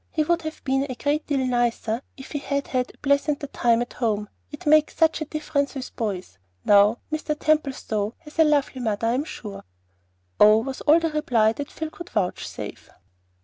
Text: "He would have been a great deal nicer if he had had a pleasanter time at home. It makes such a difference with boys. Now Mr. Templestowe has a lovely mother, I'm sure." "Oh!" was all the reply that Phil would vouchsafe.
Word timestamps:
"He 0.09 0.23
would 0.23 0.41
have 0.41 0.63
been 0.63 0.87
a 0.89 0.95
great 0.95 1.27
deal 1.27 1.45
nicer 1.45 2.01
if 2.17 2.31
he 2.31 2.39
had 2.39 2.69
had 2.69 2.91
a 2.91 2.97
pleasanter 2.97 3.45
time 3.45 3.83
at 3.83 3.93
home. 3.93 4.29
It 4.51 4.65
makes 4.65 4.95
such 4.97 5.21
a 5.21 5.25
difference 5.25 5.75
with 5.75 5.95
boys. 5.95 6.39
Now 6.65 6.97
Mr. 7.13 7.37
Templestowe 7.39 8.15
has 8.21 8.39
a 8.39 8.43
lovely 8.43 8.81
mother, 8.81 9.05
I'm 9.05 9.25
sure." 9.25 9.63
"Oh!" 10.39 10.57
was 10.63 10.81
all 10.81 10.99
the 10.99 11.11
reply 11.11 11.53
that 11.53 11.69
Phil 11.69 11.91
would 11.99 12.09
vouchsafe. 12.09 12.89